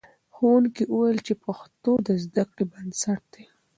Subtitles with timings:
[0.35, 3.45] ښوونکي وویل چې پښتو د زده کړې بنسټ دی.